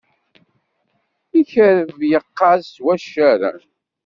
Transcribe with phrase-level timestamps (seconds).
[1.39, 3.59] Ikerreb yeqqaz s waccaren.